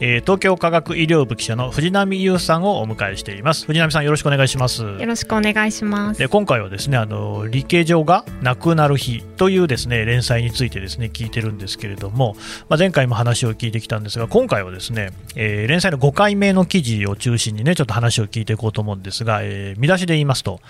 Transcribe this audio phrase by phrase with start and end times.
[0.00, 3.66] えー、東京科学医療部記者の藤波優さんをお迎えしています。
[3.66, 4.82] 藤波さんよろしくお願いします。
[4.82, 6.18] よろしくお願いします。
[6.18, 12.34] で今回はですねあの理系上がなくなる日というですね連載についてですね聞いてるんですけれども、
[12.68, 20.60] まあ、前回も話を聞いてきたんですが今回はですね、えー、連載の5回目の記事を中心にねちょっと話を聞いていこうと思うんですが、えー、見出しで言いますと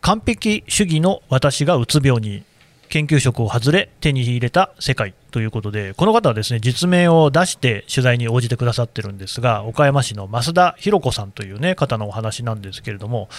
[0.00, 2.42] 完璧主義の私がうつ病に
[2.92, 13.30] 研究職を外れ手に入れた世界ということでこの方はですね実名を出して取材に応じてくださってるんですが岡山市の増田博子さんという、ね、方のお話なんですけれども、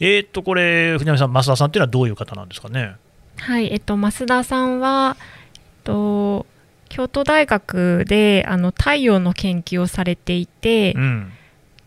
[0.00, 2.96] えー、っとこれ藤波さん増田さんというのはどういう方なんですかね？
[3.36, 6.46] はいえっと、増田さんは、えっと、
[6.88, 11.32] 京都大学であの太陽の研究をされていて、うん、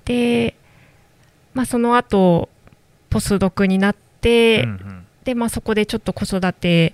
[0.06, 0.54] で、
[1.56, 2.50] まあ、その後
[3.10, 6.94] ポスドクになって、うんうんで、まあ、そこでちょっと子育て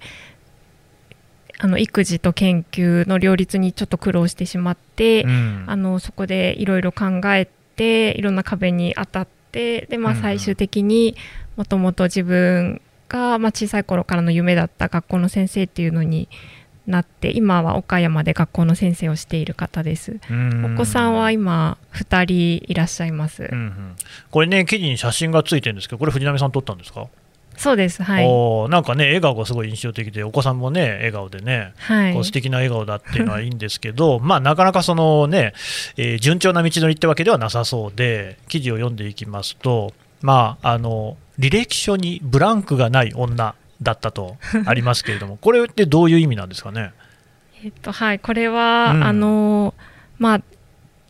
[1.60, 11.16] あの育児と研究の両立にちょっと苦労してしまって、うん、あのそこでいろいろ考えていろんな壁に当たってで、まあ、最終的に
[11.58, 16.30] もともと自分が、まあ、小さい頃からの夢だった学校の先生っていうのに
[16.88, 20.20] なって今は岡山で学校の先生をしている方です。
[20.66, 23.96] お子さんは今2人いらっしゃいます、うんうん、
[24.32, 27.08] これね記事に写真がついてるんですけどこれ藤波さん撮ったんですか？
[27.62, 35.54] そうです、はい、おなんかね、笑顔がすごい印象的で、お子さんもね、笑顔でね、はい、こう素敵な笑顔だっていうのはいいんですけど、 まあ、なかなかそのね、
[35.96, 46.94] えー、順調な道のりってわけではなさそうで、記事を読んでいきますと、まあ、あの履歴書にブランクがない女だったと ありますけれども、これってどういう意味なんですかね？
[47.64, 49.76] えっとはい、これは、うん、あの
[50.18, 50.42] まあ、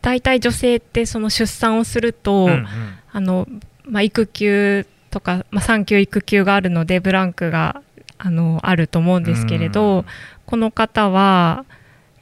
[0.02, 2.66] 大体女性ってその出産をすると、うんうん、
[3.10, 3.48] あの
[3.86, 7.82] まあ、育休とか、まあ、産休育休があるのでブランクが
[8.18, 10.04] あのあると思うんですけれど、
[10.46, 11.64] この方は、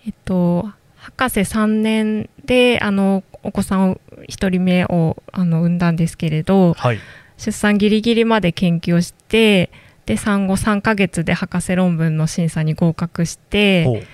[0.06, 6.98] えっと、博士3年であのお子さんを1人目をあの産んだんですけれど、はい、
[7.38, 9.70] 出産ギリギリまで研究をして
[10.04, 14.06] で産後3ヶ月で博士論文の審査に合格して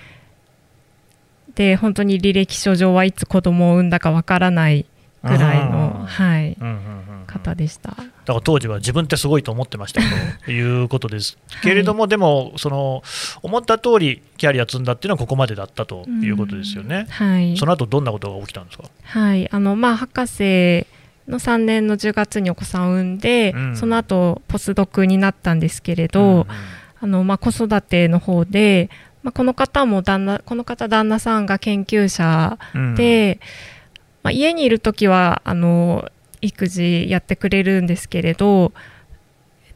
[1.55, 4.85] で本当に履歴書上はいつ子供を産んだかわからない
[5.23, 6.96] ぐらいの、はい、うんうん
[7.27, 7.91] 方でした。
[7.91, 10.01] だから当時は自分ってすごいと思ってました
[10.45, 11.37] ということです。
[11.61, 13.03] けれども、はい、でもその
[13.43, 17.05] 思った通りキャリア積んだっていうのはここまでだったということですよね。
[17.09, 18.85] はい、その後どんなことが起きたんですか？
[19.03, 19.51] はい。
[19.51, 20.87] あのまあ博士
[21.27, 26.45] の3年の10月にお子さんを産んで、うん、その後ポスドクになったんですけれど、うんうん、
[27.01, 28.89] あのまあ、子育ての方で、
[29.23, 32.57] まあ、この方も旦那この方旦那さんが研究者
[32.95, 33.47] で、うん、
[34.23, 36.09] まあ、家にいる時はあの
[36.41, 38.71] 育児やってくれるんですけれど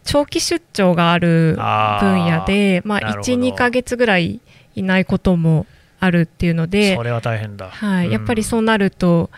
[0.03, 1.55] 長期出張がある
[1.99, 4.41] 分野でまあ、12か月ぐらい
[4.75, 5.65] いないことも
[5.99, 9.29] あるっていうのでそれは大変だ、はい、うん、やっぱりそうなると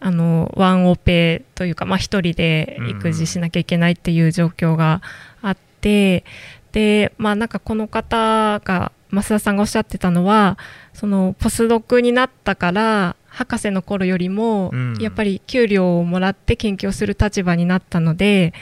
[0.00, 5.00] あのワンオペというか、まあ、1人で育児しなきゃいけないっていう状況が
[5.42, 6.24] あって、
[6.66, 10.58] うん、でまあなんかこの方が増田さんがおっしゃってたのは
[10.92, 18.52] そのポスドクになったから博士の頃よりも、うん、やっぱり給料をもらって研究をする立場になったので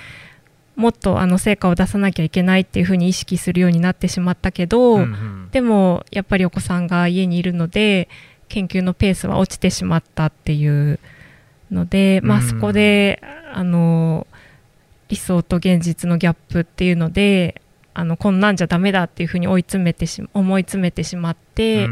[0.76, 8.08] もっとあの成果を出さなきゃいけないっていうふうに意識するようになってしまったけど、うんうん、でもやっぱりお子さんが家にいるので
[8.48, 10.98] 研究のペースは落ちてしまったっていう
[11.70, 14.26] ので、まあ、そこで、あの
[15.08, 17.60] 理想と現実のギャップっていうので
[17.94, 21.88] あのこんなんじゃダメだっていうふうに追い詰めてし思い詰めてしまって、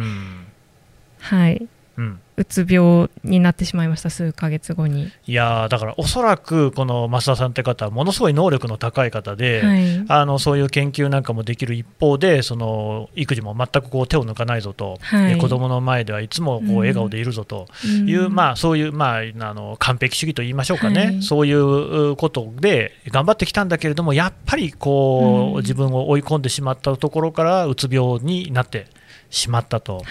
[1.19, 5.11] はい、うん、うつ病になってしまいました数ヶ月後に。
[5.27, 17.67] いやだからおそらくこの増田さんって方はものすごい能力の高い方で、はい、あのそういう研究なんかもできる一方でその育児も全くこう手を抜かないぞと、はい、子供の前ではいつもこう笑顔でいるぞと。
[18.07, 28.87] いう、うん、まあ、そういう、まあ、あの完璧主義と言いましょうかね、はい、そういうことで頑張ってきたんだけれどもやっぱりこう、うん、自分を追い込んでしまったところからうつ病になって
[29.31, 30.03] しまったと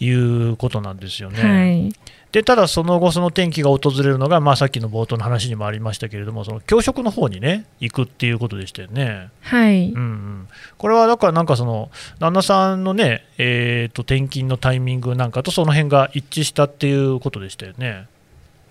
[0.00, 1.42] いうことなんですよね。
[1.42, 1.92] はい、
[2.32, 9.30] でただ、その後、その転機が訪れるのが、まあ、さっきの冒頭の話にもありましたけれども、その教職の方にね、行くっていうことでしたよね。
[9.42, 18.06] はい、うんうん、これはだから、なんかその、旦那さんのね、えーと、転勤のタイミングなんかと、その辺が一致したっていうことでしたよね。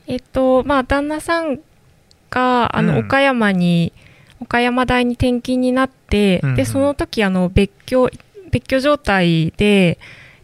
[0.07, 1.59] えっとまあ、旦那さん
[2.29, 3.91] があの、うん、岡山に、
[4.39, 8.09] 岡山大に転勤になって、うんうん、でその時あの別居
[8.51, 9.99] 別居状態で、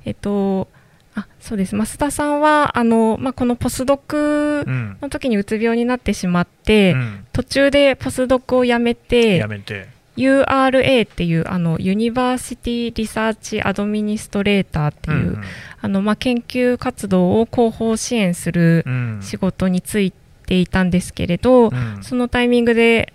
[0.05, 0.67] えっと、
[1.15, 1.75] あそうです。
[1.75, 4.65] 増田さんはあの、まあ、このポスドク
[5.01, 9.93] の時にうつ病になってしまって、うん、途中でポスドクをやめてやめて。
[10.15, 15.39] URA っていうあの University Research Administrator っていう、
[15.81, 18.85] あのまあ、研究活動を広報支援する
[19.21, 20.13] 仕事に就い
[20.45, 23.11] ていたんですけれど、うん、そのタイミングで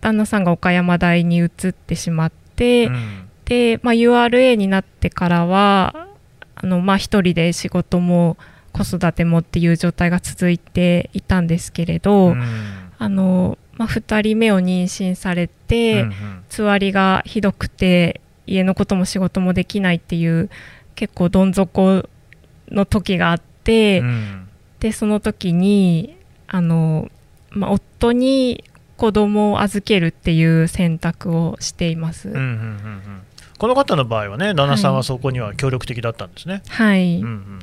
[0.00, 6.06] 旦那さんが岡山大に移ってしまって、うん、で、まあ、URA になってからは
[6.54, 8.36] あの、まあ、一人で仕事も
[8.72, 12.44] 子育てもっていう状態が続いていたんですけれど、うん、
[12.96, 20.48] あのまあ、2人目を妊娠されて、うんうん、つわりがひどくて家のことも仕事もできないっていう
[20.94, 22.08] 結構どん底
[22.68, 24.48] の時があって、うん、
[24.78, 27.10] でその時にあの、
[27.50, 28.62] まあ、夫に
[28.96, 32.28] 子供を預けるっていう選択をしています。
[32.28, 33.22] うんうんうんうん
[33.60, 36.62] この方の場合はね、旦那さんはそこには協力的だったんですね。
[36.66, 37.18] はい。
[37.18, 37.58] うんうん、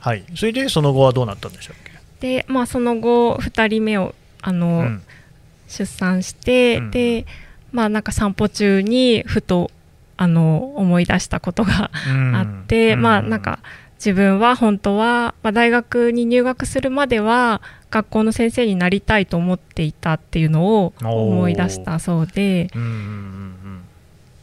[0.00, 0.24] はい。
[0.34, 5.02] それでその後はどうなったんでしょうで、まあその後2人目をあの、うん、
[5.66, 7.26] 出産して、うん、で、
[7.70, 9.70] まあなんか散歩中にふと
[10.16, 11.90] あの思い出したことが
[12.34, 13.60] あって、うん、まあなんか
[13.96, 22.70] 自分は本当は、まあ、大学に入学するまでは学校の先生になりたいと思っていたっていうのを思い出したそうで、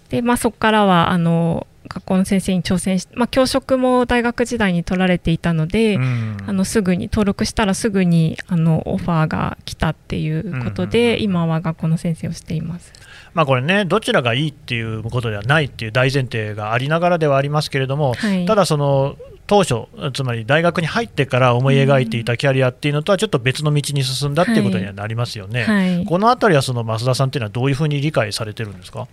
[0.10, 12.92] で、まあ、そこからはあの学校の先生に挑戦し、まあ、教職も大学時代に取られていたので、うん、あのすぐに登録したらすぐにあのオファーが来たっていうことで、うん、今は学校の先生をしています。
[13.36, 25.64] まあ、これね、どちらがいいっていうことではないっていう大前提がありながらではありますけれども、はい、ただその当初、つまり大学に入ってから思い描いていたキャリアっていうのとはちょっと別の道に進んだっていうことにはなりますよね。
[25.66, 25.96] はい。
[25.98, 29.08] はい、このあたりはその増田さんっていうのはどういうふうに理解されてるんですか？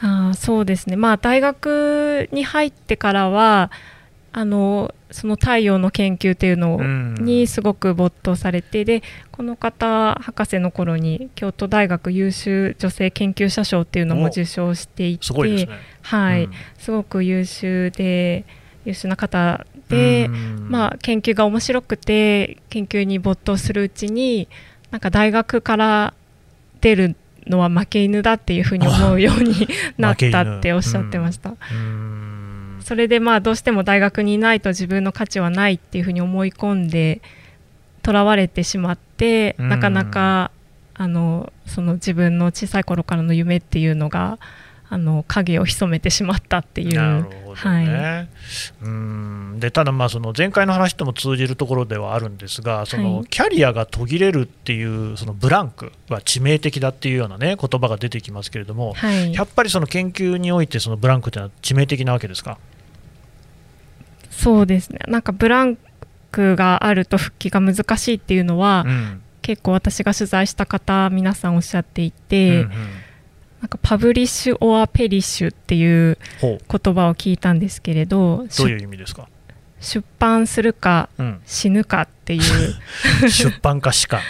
[0.00, 3.70] あそうですね、まあ、大学に入ってからは
[4.32, 6.82] あのその太陽の研究っていうの
[7.20, 15.46] にすごく没頭されて、うん、でこの方博士の頃に京都大学優秀女性研究者賞っていうのも受賞していてすご
[16.02, 18.44] はい、うん、すごく優秀で
[18.84, 24.48] 優秀な方で、まあ、研究が面白くて研究に没頭するうちに
[24.90, 26.14] なんか大学から
[26.80, 29.68] 出るのは負け犬だっていうふうに思うように
[29.98, 31.54] なったっておっしゃってました。
[32.80, 37.22] それでまあどうしても大学にいないと自分の価値はないっていうふうに思い込んで
[38.02, 40.50] とらわれてしまってなかなか
[40.92, 44.38] あのその自分の小さい頃からの夢っていうのが
[44.90, 46.94] あの影を潜めてしまったっていう。
[46.94, 48.28] なるほどね、はい、
[48.82, 49.58] うん。
[49.58, 62.58] でただ、まあその前回の話とも通じるところではあるんですが、そのキャリアが途切れるっていうそのブランクは致命的だっていうような、ね、言葉が出てきますけれども、はい、やっぱりその研究において、そのブランクというのは致命的なわけですか？
[64.30, 65.78] そうですね、なんかブラン
[66.30, 72.48] クがあると復帰が難しいっていうのは、うん、結構私が取材した方、皆さんおっしゃっていて。
[72.48, 72.70] うんうん
[73.64, 76.58] なんか publish or perish っていう言
[76.94, 79.26] 葉を聞いたんですけれどどういう意味ですか？
[79.80, 81.08] 出版するか、
[81.46, 82.42] 死ぬかっていう。
[83.30, 84.20] 出版か死か。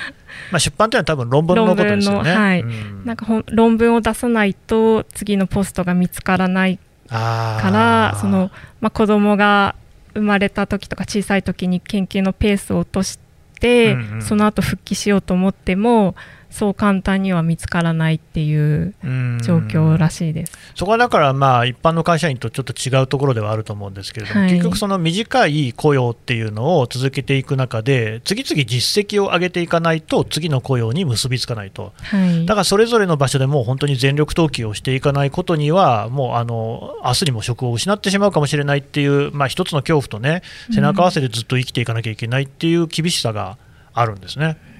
[0.52, 2.32] まあ出版というのは多分論文のことですよね。
[2.32, 6.78] はい、うん、なんか論文を出さないと次のポストが見つからない
[7.08, 9.74] からその、まあ、子供が
[10.14, 13.18] 生まれた時とか小さい時に研究のペースを落とし
[13.58, 16.14] て、うんうん、その後復帰しようと思っても
[16.50, 18.94] そう簡単には見つからないっていう
[19.42, 20.52] 状況らしいです。
[20.74, 43.58] そこはだから、まあ、一般の会社員とちょっと違うところではあると思うんですけれども、はい、結局、その短い雇用っていうのを続けていく中で、次々実績を上げていかないと、次の雇用に結びつかないと、はい、だからそれぞれの場所でもう本当に全力投球をしていかないことには、もうあの明日にも職を失ってしまうかもしれないっていう、まあ、一つの恐怖とね、背中合わせでずっと生きていかなきゃいけないっていう厳しさが
[43.92, 44.56] あるんですね。
[44.68, 44.73] うん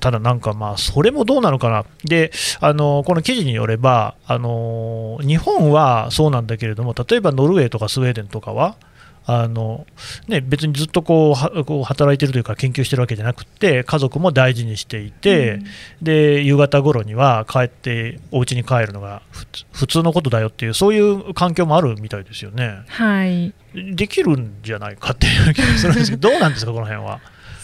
[0.00, 8.76] ただ、なんかまあそれもどうなのかな、であのこの記事によればあの、日本はそうなんだけれども、例えばノルウェーとかスウェーデンとかは、
[9.30, 9.86] あの
[10.26, 15.64] ね、別にずっとこうこう働いてるというか研究してるわけじゃなくて家族も大事にしていて、うん、
[16.00, 19.20] で夕方頃には帰ってお家に帰るのが
[19.70, 22.78] 普通のことだよっていうそういう環境もあるみたいですよね。
[22.88, 27.20] はい、できるんじゃないかっていう気がするんですけどどうなんですかこの辺は？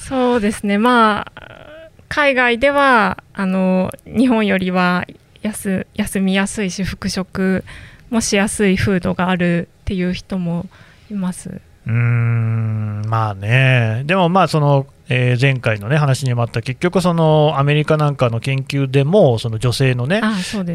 [0.08, 5.06] そうですね、まあ、海外ではあの日本よりは
[5.40, 7.64] 休休みやすいし復職
[8.10, 10.66] もしやすい風土があるっていう人も
[11.10, 11.62] います。
[11.86, 20.22] うんまあね、でもまあその、えー、前回の、ね、話にもあった結局、そのアメリカなんかの研究でもその女性のね、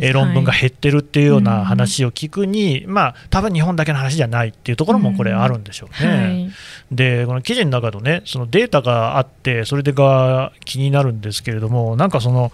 [0.02, 6.12] え論文が減ってるっていうような話を聞くに、はい、まあ多分日本だけの話じゃないっていうところもこれあるんでしょうね。
[6.12, 6.52] はい、
[6.92, 12.52] でこの記事の中のねそのデータがあってそれでが気になるんですけれどもなんかその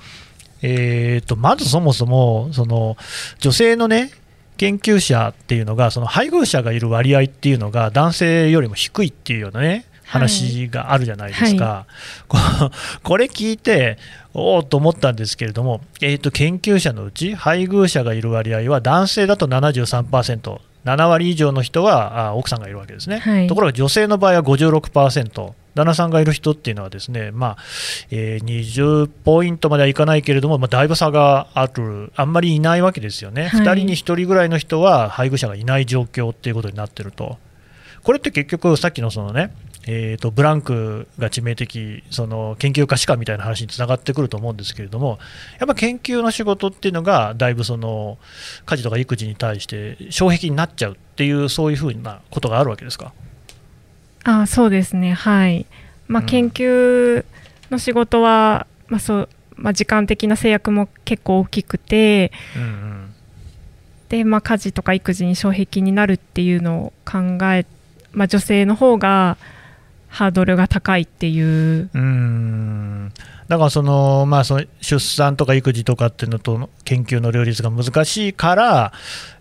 [0.61, 2.97] えーと、まずそもそもその
[3.39, 4.09] 女性のね
[4.57, 11.85] 研究者っていうのがその配偶者がいる割合っていうのが男性よりも低いっていうようなね話があるじゃないですか、
[12.29, 13.97] はい、こ れ聞いて、
[14.33, 20.59] おおと思ったんですけれども、えーと、研究者のうち配偶者がいる割合は男性だと73%。
[20.85, 27.57] 7割以上の人はあ奥さんがいるわけですね、はい、ところが女性の場合は56%、旦那さんがいる人っていうのは、ですね、まあ
[28.09, 37.37] えー、20ポイントまではいかないけれども、まあ、だいぶ差がある、あんまりいないわけですよね、はい、2人に1人ぐらいの人は配偶者がいない状況っていうことになってると。
[38.03, 39.51] これって結局、さっきのそのね、
[39.87, 45.19] えーと、ブランクが致命的、その研究家しかみたいな話につながってくると思うんですけれども、
[45.59, 48.17] やっぱ研究の仕事っていうのが、だいぶその
[48.65, 53.13] 家事とか育児に対して障壁になっちゃうっていう、そういうふうなことがあるわけですか？
[54.25, 55.65] あそうですね、はい。
[56.07, 57.23] まあ、研究
[57.71, 63.13] の仕事は、うん、まあそうまあ、時間的な制約も結構大きくて、うんうん、
[64.09, 67.65] でまあ、家事とか育児に障壁になるっていうのを考え、
[68.11, 69.37] まあ、女性の方が
[70.09, 72.94] ハードルが高いっていううん
[73.47, 78.93] だからその、まあ、その出産とか育児とかっていうのと研究の両立が難しいから、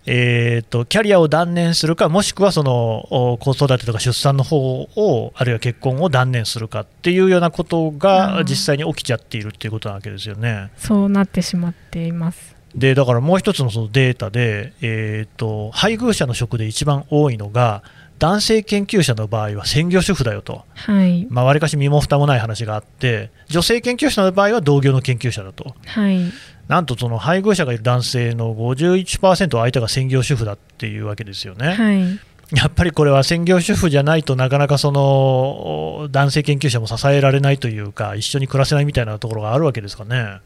[0.05, 10.71] えーと、キャリアを断念するか、もしくはその子育てとか出産の方を、あるいは結婚を断念するかっていうようなことが実際に起きちゃっているっていうことなわけですよね。
[10.77, 17.83] そうなってしまっていますでだからもう一つのそのデータで、えーと配偶者の職で一番多いのが、
[18.17, 21.27] 男性研究者の場合は専業主婦だよと、はい。
[21.29, 26.31] まあ、割かし身も蓋もない話があって、女性研究者の場合は同業の研究者だと、はい、
[26.67, 31.73] なんとその配偶者がいる男性の51%相手が専業主婦だっていうわけですよね。
[31.73, 32.19] はい。
[32.55, 40.39] やっぱりこれは専業主婦じゃないとなかなかその男性研究者も支えられないというか一緒に暮らせないみたいなところがあるわけですかね。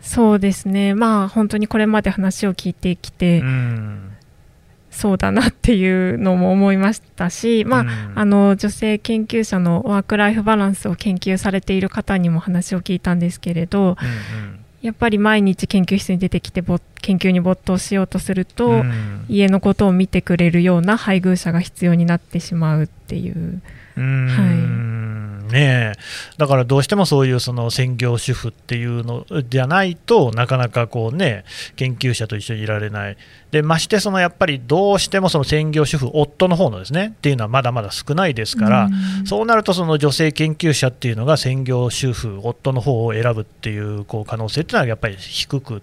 [0.00, 4.16] そうですね、まあ、本当にこれまで話を聞いてきて、うん
[4.92, 13.96] そうだなっていうのも思いましたし、まあ、うん、あの女性研究者のワーク・ライフ・バランスを研究されている方にも話を聞いたんですけれど、うんうん、
[14.82, 16.60] やっぱり毎日研究室に出てきて
[17.02, 23.60] 研究に没頭しようとすると、うん、家のことを見てくれるような配偶者が必要になってしまうっていう。
[23.94, 25.92] はい、ね
[26.38, 31.44] だからどうしてもそういうその専業主婦っていうのじゃないとなかなかこうね
[31.76, 33.16] 研究者と一緒にいられない。
[33.50, 38.88] でましてそのやっぱりどうしてもその専業主婦夫の方のですねっていうのはまだまだ少ないですから
[39.26, 45.82] そうなるとその女性研究者っていうのが専業主婦夫の方を選ぶっていうこう可能性っていうのはやっぱり低く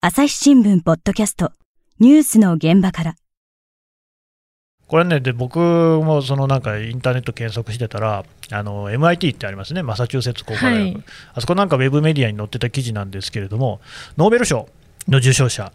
[0.00, 1.50] 朝日新聞ポッドキャスト
[1.98, 3.16] ニュースの現場から。
[4.86, 13.80] これね、で僕もそのなんかインターネット検索してたら、あの MIT ってありますね、マサチューセッツ工科大学、はい、あそこなんかウェブメディアに載ってた記事なんですけれども、
[14.16, 14.68] ノーベル賞
[15.08, 15.72] の受賞者、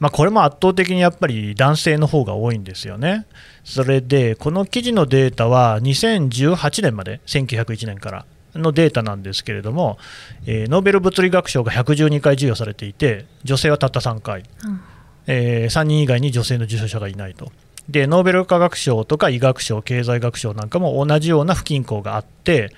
[0.00, 3.26] まあ、これも圧倒的にやっぱり男性の方が多いんですよね。
[3.62, 8.24] それで、この記事のデータは2018年まで、1901年から
[8.56, 9.98] のデータなんですけれども、
[10.46, 14.80] えー、ノーベル物理学賞が112回授与されていて、女性はたった3回、うん、
[15.26, 17.52] えー、3人以外に女性の受賞者がいないと。
[17.88, 22.72] でノーベル化学賞とか医学賞、経済学賞なんかも同じような不均衡があって、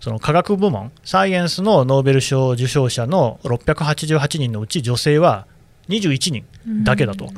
[0.00, 5.46] その科学部門、サイエンスのノーベル賞受賞者の688人のうち、女性は
[5.88, 6.44] 21人
[6.84, 7.30] だけだと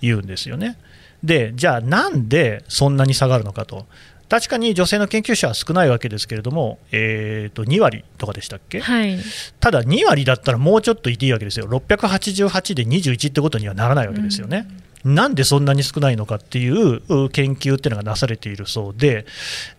[0.00, 0.76] いうんですよね。
[1.24, 3.86] で、じゃあ、なんでそんなに下がるのかと。
[4.30, 9.18] 確かに女性の研究者は少ないわけですけれども、えー、と2割とかでしたっけ、はい、
[9.58, 14.68] ただ2割だったらもうちょっといていいわけですよ、688で21ってことにはならないわけですよね。
[15.04, 15.14] うん。
[15.16, 19.26] なんでそんなに少ないのかっていう研究っていうのがなされているそうで、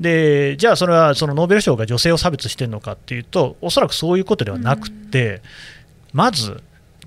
[0.02, 5.42] でじゃあ、それはそのノーベル賞が女性を差別してるのかっていうと、おそらくそういうことではなくて、
[6.12, 6.62] まず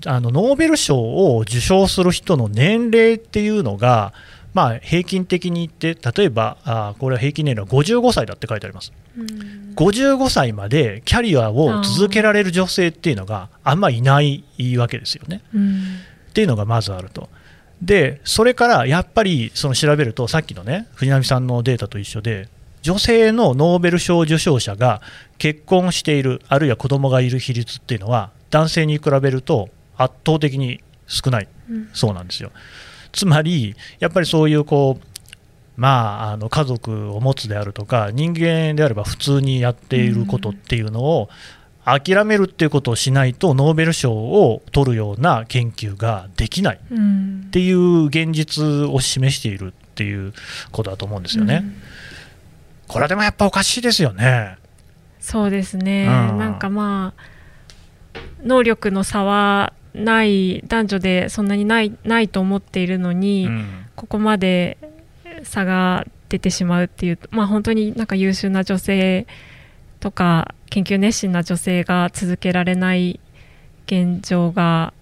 [0.05, 4.13] あの、ノーベル賞を受賞する人の年齢っていうのが、
[4.55, 8.93] まあ、平均的に言って、例えば、あこれは平均年齢は55歳だって書いてあります。
[9.75, 14.45] 55歳までキャリアを続けられる女性っていうのがあんまりいない
[14.77, 15.41] わけですよね。
[16.29, 17.29] っていうのがまずあると。
[17.81, 22.47] でそれからやっぱりその調べるとさっきのね藤波さんのデータと一緒で
[22.81, 25.01] 女性のノーベル賞受賞者が
[25.37, 31.47] 結婚しているあるいは子供がいる比率っていうのは男性に比べると圧倒的に少ない、
[31.93, 32.51] そうなんですよ。
[33.15, 35.07] つまり、やっぱりそういうこう
[35.77, 41.29] まあ、あの家族を持つであるとか人間であれば普通にやっていることっていうのを
[41.83, 50.33] 諦めるっていうことをしないとノーベル賞を取るような研究ができないっていう現実を示しているっていう
[50.71, 51.65] ことだと思うんですよね。
[52.87, 54.57] これはでもやっぱおかしいですよね。
[55.19, 64.77] そうですね、うん、なんかまあ能力の差はない男女でそんなにないないと思っているのに、うん、ここまで
[65.43, 69.27] 差が出てしまうっていうまあ本当になんか優秀な女性
[69.99, 73.19] とか研究熱心な女性が続けられない
[73.85, 74.93] 現状が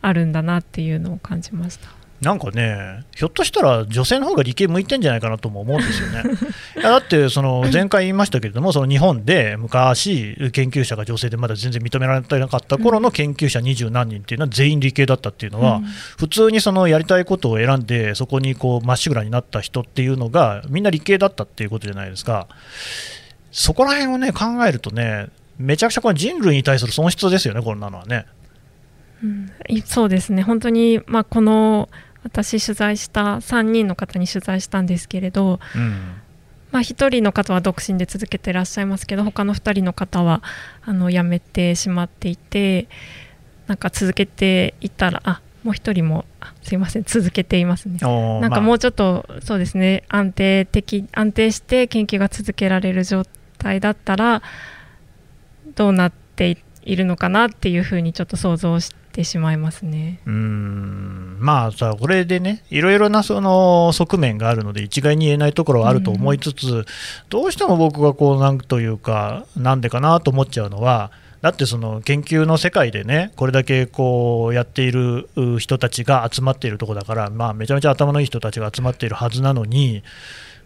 [0.00, 1.88] あるんだなっていうのを感じました。
[2.20, 6.22] なんかね、ひょっとしたら女性の方が理系向いてんじゃないかなとも思うんですよね。
[6.76, 15.80] いやだってその前回言いましたけれども、その日本で昔、研究者が女性でまだ全然認められてなかった頃の研究者二十何人っていうのは全員理系だったっていうのは、
[16.16, 22.48] 普通にそのやりたいことを選んで、そこにこうまっしぐらになった人っていうのが、みんな理系だったっていうことじゃないですか。
[23.52, 28.26] そこら辺をね考えるとね、めちゃくちゃこれ人類に対する損失ですよね、こんなのはね。
[29.22, 29.50] うん、
[29.84, 31.88] そうですね、本当に、まあ、この
[32.24, 36.20] 私取材した3人の方に取材したんですけれど、うん、
[36.70, 40.42] まあ、1人の方は独身で続けてらっしゃいますけど他の2人の方は
[40.82, 42.88] あの辞めてしまっていて
[43.66, 46.24] なんか続けていったらあもう1人も
[46.62, 47.98] すいません続けていますね。
[48.40, 53.24] なんかもうちょっと、まあ、そうですね安定的安定して研究が続けられる状
[53.58, 54.42] 態だったら
[55.74, 60.20] どうなっていいるのかなっていうふうにちょっと想像してしまいますね。
[60.26, 66.84] うんまあさこれでねいろいろなその側面があるので一概に言えないところはあると思いつつ、うん、
[67.28, 80.02] どうしても僕がこうなんというかなんでかなと思っちゃうのはだってその研究の世界でねこれだけこうやっている人たちが集まっているところだから、まあ、めちゃめちゃ頭のいい人たちが集まっているはずなのに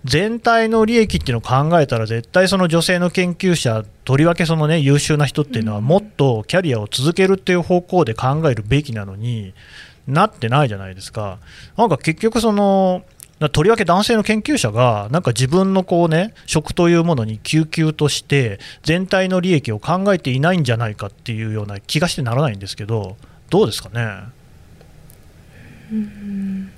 [0.04, 9.54] 全体の利益っていうのを考えたら絶対その女性の研究者とりわけそのね優秀な人っていうのはもっとキャリアを続けるっていう方向で考えるべきなのに
[10.08, 11.38] なってないじゃないですか。
[11.76, 13.04] なんか結局その
[13.52, 23.16] とりわけ男性の研究者がなんか自分のこうね職というものに救急として全体の利益を考えていないんじゃないかっていうような気がしてならないんですけど
[23.50, 24.24] どうですかね？
[25.92, 26.71] うん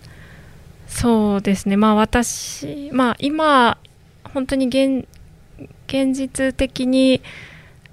[0.94, 3.78] そうですね、まあ、私、まあ、今、
[4.32, 5.06] 本当に現
[5.86, 7.20] 現実的に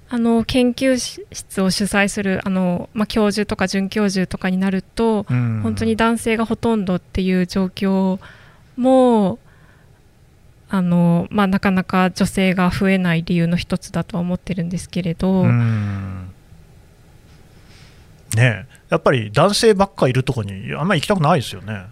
[0.08, 8.18] あの研究室を主催するあの、まあ、教授とか准教授とかになると、うん、本当に男性がほとんどっていう状況
[8.76, 9.38] も
[10.68, 15.42] あの、まあ、なかなか女性が増えない理由の一つだとは思ってるんですけれど。
[15.42, 16.31] うん
[18.36, 21.84] ねやっぱり男性ばっかいるとこにあんまり行きたくないですよね。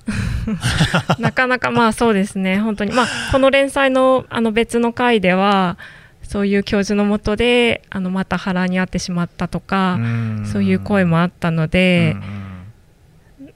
[1.19, 2.59] なかなかまあそうですね。
[2.59, 2.93] 本当に。
[2.93, 5.79] まあこの連載のあの別の回では
[6.23, 9.99] そういう教授のもとであのまた腹に遭ってしまったとか
[10.45, 12.17] そういう声もあったので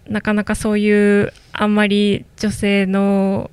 [0.09, 3.51] なかなかそういうあんまり女性の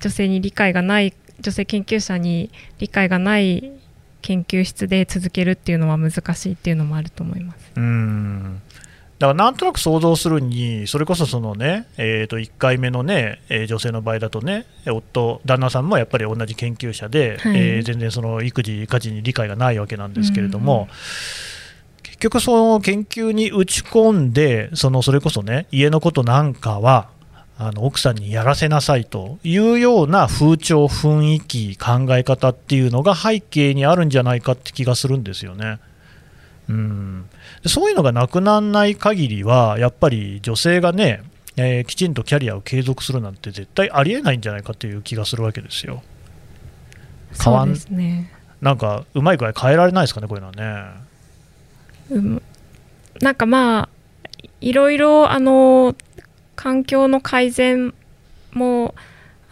[0.00, 3.72] 女性に理解がない女性研究者に理解がない
[4.20, 7.72] 研究室で続けるっていうのは難しいっていうのもあると思います。
[7.76, 8.60] うん
[9.18, 20.88] だからなんとなく想像するに、それこそそのね、えー、と1回目のね、えー、女性の場合だとね、夫、旦那さんもやっぱり同じ研究者で、はい、えー、全然その育児、家事に理解がないわけなんですけれども、
[22.04, 27.08] 結局、その研究に打ち込んで、そのそれこそね、家のことなんかは、
[27.60, 35.80] あの奥さんにやらせなさいというような風潮、雰囲気、考え方っていうのが背景にあるんじゃないかって気がするんですよね。
[36.68, 37.28] うん
[37.66, 41.22] そういうのがなくならない限りは、やっぱり女性がね、
[41.56, 46.02] えー、きちんとキャリアを継続するなんて絶対ありえないんじゃないかという気がするわけですよ。
[47.42, 48.32] 変わんですね。
[48.60, 51.08] なんかうまい具合変えられないですかね、こういうのはね。
[52.10, 52.42] うん、
[53.20, 53.88] なんかまあ、
[54.60, 55.94] いろいろあの
[56.54, 57.94] 環境の改善
[58.52, 58.94] も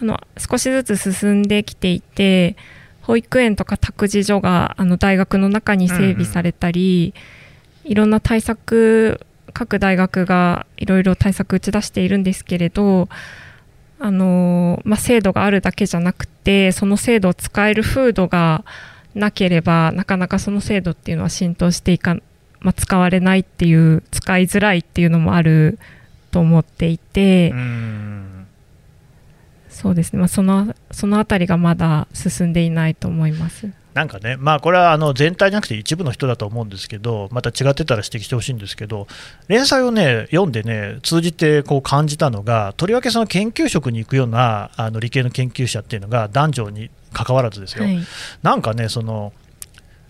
[0.01, 2.57] あの少しずつ進んできていて、
[3.07, 7.15] 保育園とか託児所があの大学の中に整備されたり、
[7.85, 9.21] うんうん、いろんな対策
[9.53, 13.09] 各大学がいろいろ対策打ち出しているんですけれど
[14.01, 18.65] あの、まあ、制度があるだけじゃなくてその制度を使える風土が
[19.15, 22.17] なければなかなかその制度っていうのは浸透していか、
[22.59, 25.79] まあ、使われないっていう使いづらいっていうのもある
[26.33, 27.51] と思っていて。
[27.55, 28.36] うん
[29.77, 33.71] そうですね、まあ、そのその辺りがまだ進んでいないと思います。
[33.93, 39.07] なんかね、まあ、これはあの全体じゃなくて一部の人だと思うんですけど、また違ってたら指摘してほしいんですけど、
[39.49, 47.99] 連載をね読んでね、通じてこう感じたのが、とりわけその研究職に行くようなあの理系の研究者っていうのが男女に関わらずですよ、はい、
[48.43, 49.35] なんかね、その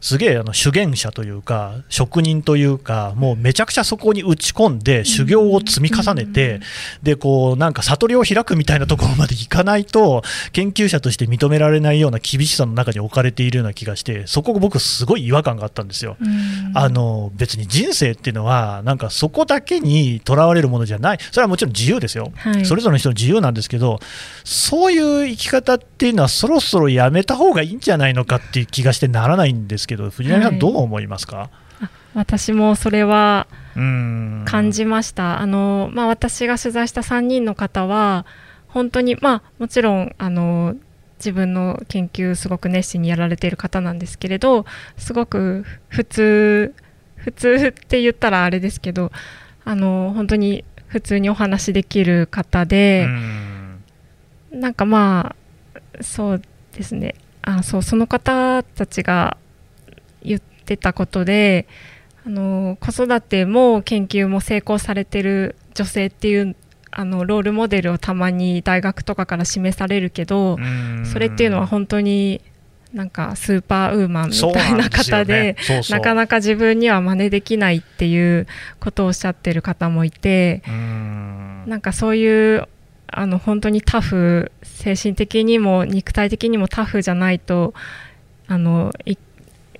[0.07, 6.61] すげえあの修験者というか職人というかもうめちゃくちゃそこに打ち込んで修行を積み重ねて、
[7.03, 16.16] でこうなんか悟りを開くみたいなところまでいかないと研究者として認められないような厳しさの中に置かれているような気がしてそこ僕すごい違和感があったんですよ。
[16.75, 21.19] あの別に人生っていうのはなんかそこだけにとらわれるものじゃない。
[21.33, 23.99] それはもちろん自由ですよ、はい、それぞれの人の自由なんですけど
[24.45, 35.40] そういう生き方っていうのはそろそろやめた方がいいんじゃないのかっていう気がしてならないんですけどけど藤波さんどう思いますか、はい、私もそれは感じました。
[35.40, 38.24] あの、まあ、私が取材した3人の方は
[38.68, 40.76] 本当にまあもちろんあの
[41.18, 46.74] 自分の研究すごく熱心にやられている方なんですけれどすごく普通
[47.16, 49.11] 普通って言ったらあれですけど
[49.64, 53.09] あの本当に普通にお話できる方で
[54.50, 55.35] なんかま
[55.74, 57.14] あそうですね。
[57.42, 59.37] あそうその方たちが
[60.22, 61.66] 言ってたことで
[62.26, 66.57] あの子育ても研究も成功されてる女性っていう
[66.90, 70.59] あのロールモデルをたまに大学とかから示されるけど
[71.05, 72.40] それっていうのは本当に
[72.92, 75.57] なんかスーパーウーマンみたいな方で
[75.90, 78.46] なかなか自分には真似できないっていう
[78.81, 82.66] ことをおっしゃってる方もいてなんかそういう
[83.09, 87.74] あの本当にタフ精神的にも肉体的にもタフじゃないと
[88.48, 88.92] あの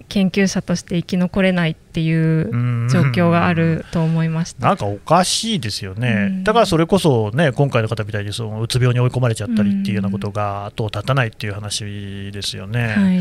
[0.09, 2.51] 研究者として生き残れないっていう
[2.89, 4.67] 状況があると思いました。
[4.67, 11.85] なんかおかしいですよね、だからそれこそ、ね、今回の方みたいにそのうつ病に追い込まれちゃったりっていうようなことが後を絶たないっていう話
[12.33, 12.87] ですよね。
[12.87, 13.21] はい。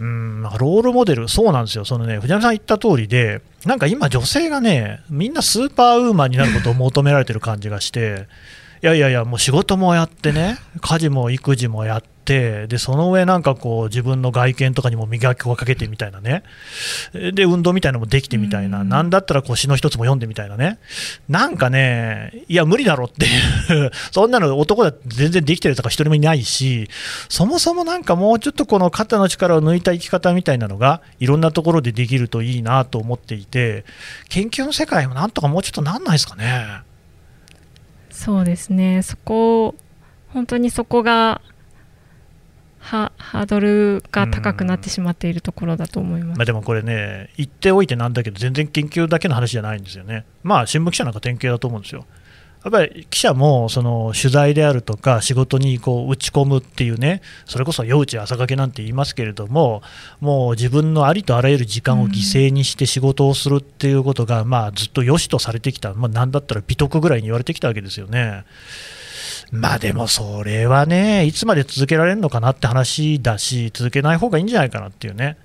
[0.00, 0.42] うん。
[0.42, 8.26] ロールモデル、そうなんですよ、そのね藤波さん言った通りで、なんか今、女性がね、みんなスーパーウーマンになることを求められてる感じがして、
[8.82, 16.42] いやいやいや、もう仕事もやってね、家事も育児もやっってでその上なんかこう自分の外見とかにも磨きをかけてみたいなね。
[17.12, 20.78] で運動みたいなのもできてみたいな、なんだったらこう詩の一つも読んでみたいなね。
[21.28, 23.90] なんかねいや無理だろっていう。
[24.10, 26.88] そんなの男だって全然できてるとか一人もいないし
[27.28, 33.84] そもそもなんかもうちょっとこの肩の力を抜いた生き方みたいなのがいろんなところでできるといいなと思っていて
[34.28, 36.82] 研究の世界もなんとかもうちょっとなんないですかね。
[38.10, 39.02] そうですね。
[39.02, 39.74] そこ
[40.28, 41.40] 本当にそこが
[42.84, 52.04] ハードルが高くなってしまっているところだと思います、まあ、でもこれね、言っておいてなんだけど、全然研究だけの話じゃないんですよね、まあ、新聞記者なんか典型だと思うんですよ。
[52.64, 59.82] やっぱり記者もその取材であるとか仕事にこう打ち込むっていうねそれこそ夜打ち朝掛けなんて言いますけれども
[60.18, 68.44] もう自分のありとあらゆる時間を犠牲にして仕事をするっていうことがまあずっと良しとされてきた、まあ、なんだったら美徳ぐらいに言われてきたわけですよね。
[69.50, 75.36] まあでもそれはね、いつまで続けられるのかなって話だし、続けない方がいいんじゃないかなっていうね、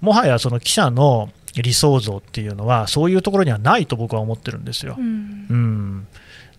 [0.00, 4.96] もはやその記者の理想像っていうのは、そういうところにはないと僕は思ってるんですよ。
[4.98, 6.06] うん、うん、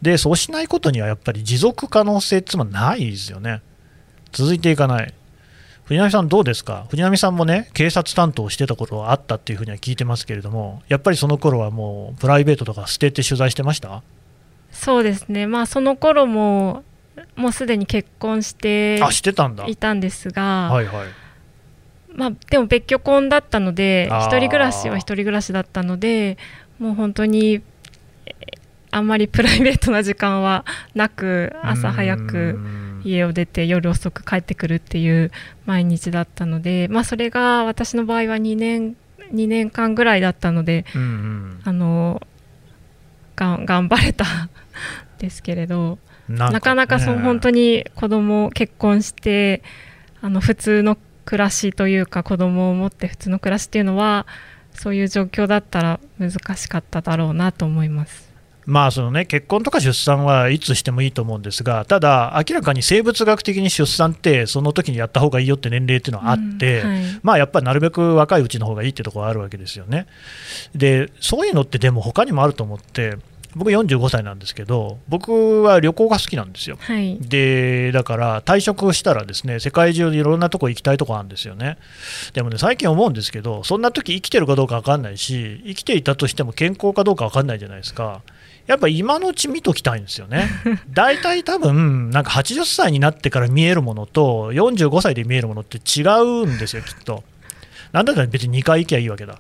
[0.02, 3.62] で、そうしないことにはやっぱり持続可能性っていうのはないですよね。
[4.32, 5.14] 続いていかない。
[5.86, 14.02] 藤波さん、どうですか、藤波さんもね、警察担当してたことはあったっていうふうには聞いてますけれども、やっぱりその頃はもう、プライベートとか捨てて取材してました？
[14.76, 15.48] そうですね。
[15.48, 16.84] まあその頃も
[17.36, 19.00] もうすでに結婚して
[19.68, 21.08] いたんですがはいはい。
[22.14, 26.38] まあ、でも別居婚だったので一人暮らしは一人暮らしだったので
[26.80, 27.62] もう本当に
[28.90, 32.58] あんまり プライベートな時間はなく朝早く
[33.04, 35.32] 家を出て夜遅く帰ってくるっていう
[35.66, 38.96] 毎日だったので、まあ、それが私の場合は2年
[39.34, 42.22] ,2 年間ぐらいだったので、うんうん、あの
[43.36, 44.26] が頑張れた
[45.19, 49.62] ですけれどな、ね,、かなかそう本当に子供結婚して
[50.21, 54.26] あの普通の暮らしというか子供を持って普通の暮らしっていうのは
[54.74, 58.35] そういう状況だったら難しかっただろうなと思います。
[58.65, 70.08] まあそのね、結婚とか出産はいつしてもいいと思うんですが、ただ、明らかに生物学的に出産って、その時にやった方がいいよって年齢っていうのはあって、うんはい、まあやっぱりなるべく若いうちの方がいいってところがあるわけですよね。
[70.73, 73.17] で、そういうのってでも他にもあると思って、
[73.56, 81.78] 僕45歳なんですけど僕は旅行が好きなんですよ、はい、でだから退職したらですね世界中でいろんなとこ行きたいとこあるんですよね。
[82.34, 88.21] でもね最近思うんですけどそんな時生きてるかどうか分かんないし生きていたとしても健康かどうか分かんないじゃないですか
[88.67, 90.49] やっぱ今のうち見ときたいんですよね。
[90.89, 97.23] 大体多分、なんか80歳になってから見えるものと、45歳で見えるものって違うんですよ、 きっと。
[97.91, 99.39] なんだったら別に2回行きゃいいわけだ。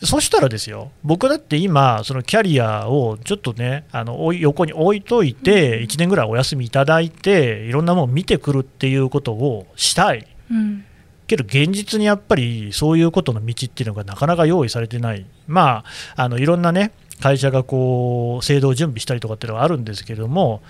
[0.00, 10.26] そしたらですよ、僕だって今、そのキャリアをちょっとね、あの横に置いといて、1年ぐらいお休みいただいて、いろんなものを見てくるっていうことをしたい。
[10.50, 10.84] うん
[11.28, 15.84] けど現実にやっぱりそういうことの道っていうのがなかなか用意されてない、ま
[16.16, 20.62] あ、あのいろんなね会社がこう制度を準備したりとかっていうのはあるんですけれども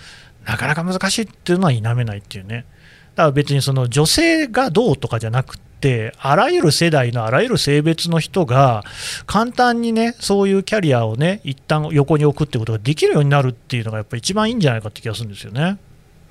[0.44, 2.64] なかなか難しいっていうのは否めないっていうね。
[3.14, 8.84] だから別にその女性がどうとかじゃなくてあらゆる世代のあらゆる性別の人が
[9.26, 15.78] 簡単にねそういうキャリアをね一旦横に置くってことができるようになるっていうのがやっぱり一番いいんじゃないかって気がするんですよね。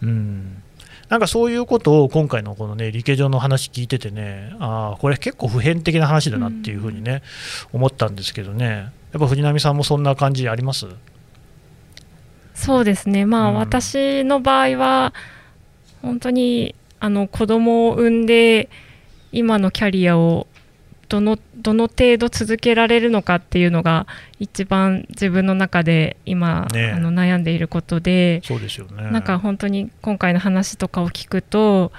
[0.02, 0.64] うん。
[1.10, 7.24] なんかそういうことを今回のこのね、理系上の話聞いててね、ああ、これ結構普遍的な話だなっていうふうにね、
[7.72, 10.86] 思ったんですけどね、やっぱ藤波さんもそんな感じあります？
[12.54, 15.14] そうですね、まあ、うん、私の場合は、
[16.04, 18.70] 本当にあの子供を産んで、
[19.32, 20.46] 今のキャリアを
[21.10, 24.06] どのどの程度続けられるのかっていうのが
[24.40, 31.92] 一番自分の中で今、ね、あの悩んでいることでそうですよ、ね、なんか本当に今回の話とかを聞くと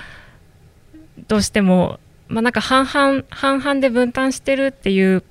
[1.26, 5.22] どうしても、まあ、なんか半々半々で分担してるっていう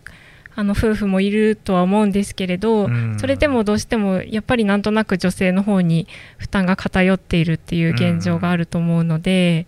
[0.60, 2.89] あの夫婦もいるとは思うんですけれど、
[3.20, 6.08] それでもどうしてもやっぱりなんとなく女性の方に
[6.39, 9.67] 負担が偏っているっていう現状があると思うので、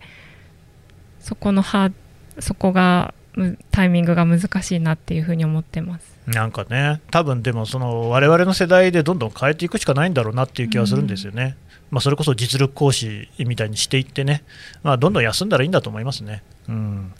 [1.20, 1.62] そこの
[2.40, 3.14] そこが
[3.70, 6.18] タイミングが難しいなっていうふうに思ってます。
[6.26, 11.56] なんかね、多分でもその我々の世代でどんどん変えていくしかないんだろうなっていう気はするんですよね。
[11.90, 14.42] うん、まあ、それこそ実力行使みたいにしていってね、
[14.82, 16.42] まあ、どんどん休んだらいいんだと思いますね。
[16.68, 17.12] うん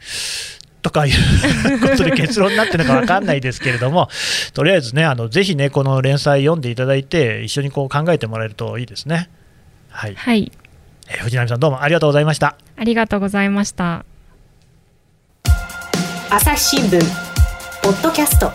[0.82, 4.08] とかいうことで結論になってるのか分かんないですけれども、
[4.54, 9.28] とりあえずね、あのぜひね、この連載読んでいただいて、一緒にこう考えてもらえるといいですね。
[9.90, 10.52] はい、はい、
[11.08, 12.56] え藤波さん、どうもありがとうございました。
[12.76, 14.04] ありがとうございました。
[16.32, 17.00] 朝日新聞
[17.82, 18.52] ポッドキャスト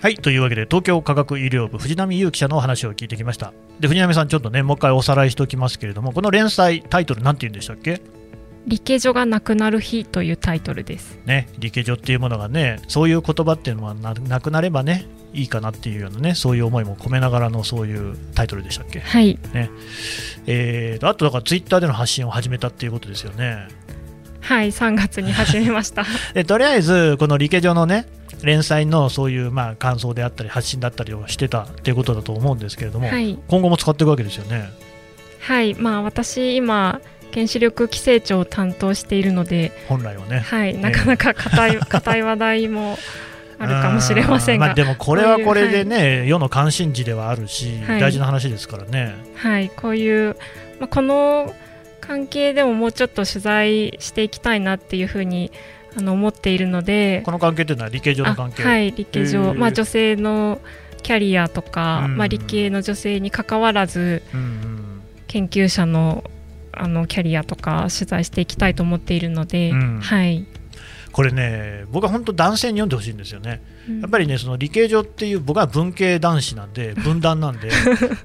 [0.00, 8.00] はいというわけで東京科学医療部藤波優記者のお話を聞いてきましたで藤波さんちょっとねもう一回おさらいしておきますけれどもこの連載タイトルなんて言うんでしたっけ？
[8.66, 11.18] 理系女がなくなる日というタイトルです。
[11.24, 19.00] ね理系女っていうものがねそういう言葉っていうのはなくなればねいいかなっていうようなねそういう思いも込めながらのそういうタイトルでしたっけ？
[19.00, 19.38] はい。
[19.54, 19.70] ね。
[20.46, 23.68] えー、あとだからツイッターでの発信を始めたっていうことですよね。
[24.40, 26.04] はい3月に始めました。
[26.34, 28.06] でとりあえずこの理系上のね
[28.42, 34.70] 連載のそういうまあ感想であったり発信だったりをしてたっていうことだと思うんですけれども、はい、今後も使っていくわけですよね。
[35.40, 35.74] はい。
[35.74, 37.00] まあ私今
[37.36, 40.40] 原子力規制庁を担当しているので本来はね。
[40.40, 42.98] はいなかなか硬い 硬い話題も
[43.58, 49.14] あるかもしれませんが、まあ、でもこれはこれでね、はい、世の関心事ではあるし、はい、大事な話ですからね。
[49.34, 50.36] はいこういう、
[50.80, 51.54] まあ、この
[52.00, 55.52] 関係でももうちょっと取材していきたいなっていうふうに
[55.94, 58.62] あの思っているのでこの関係というのは理系上の関係？
[58.62, 60.58] はい理系上、まあ、女性の
[61.02, 66.24] キャリアとか、うん、まあ、理系の女性にかかわらず、うん、研究者の
[66.76, 70.46] あのキャリアとか取材していきたいと思っているので、うん、はい
[71.16, 73.62] これね僕は本当男性に読んでほしいんですよね。
[74.02, 77.70] やっぱりねその理系上っていう僕は文系男子なんで 分断なんで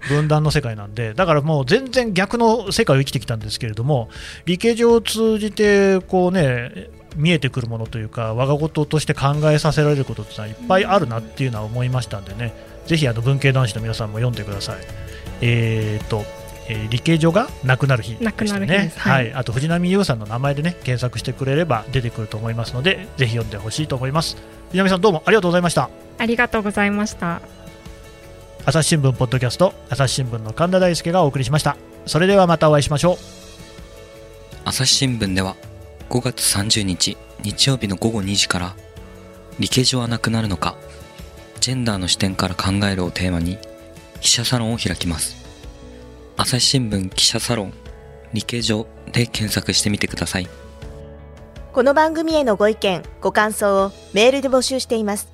[0.09, 4.09] 分断の世界なんでだからもう全然逆の世界を生きてきたんですけれども
[4.45, 12.53] 理系上を通じてこうね見えてくるものというか我が事として考えさせられることってのはいっぱいあるなっていうのは思いましたんでね
[12.87, 14.75] ぜひあの文系男子の皆さんも読んでください。
[15.39, 16.25] えーと
[16.71, 24.37] えー、理系所がなくなる日でしたね、はい、はい、あと藤波優さんの名前でね検索してくれれば出てくると思いますのでぜひ読んでほしいと思います。
[24.71, 25.89] 南さんどうもありがとうございました。
[26.17, 27.41] ありがとうございました。
[28.63, 31.75] 朝日新聞ポッドキャスト朝日新聞の神田大輔がお送りしました。
[32.05, 33.17] それではまたお会いしましょう。
[34.63, 35.57] 朝日新聞では
[36.09, 38.75] 5月30日日曜日の午後2時から
[39.59, 40.77] 理系上はなくなるのか
[41.59, 43.57] ジェンダーの視点から考えるをテーマに
[44.21, 45.40] 記者サロンを開きます
[46.41, 47.73] 朝日新聞記者サロン
[48.33, 50.47] 理系上で検索してみてください
[51.71, 55.29] この番組へのご意見、ご感想をメールで募集しています。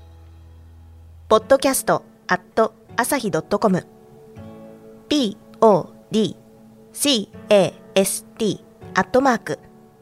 [1.29, 3.87] podcast at 朝日 .com
[5.07, 6.35] p-o-d-c-a-s-t
[8.93, 9.59] アットマーク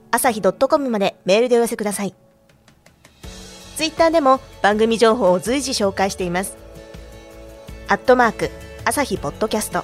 [0.09, 2.15] 朝日 .com までメールでお寄せください。
[3.77, 6.57] ツイッターでも番組情報を随時紹介しています。
[7.89, 8.49] アットマーク
[8.85, 9.83] 朝日ポッドキャスト